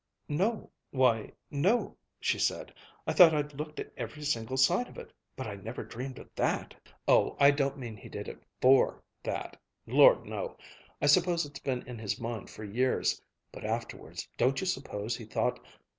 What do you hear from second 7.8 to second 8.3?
he did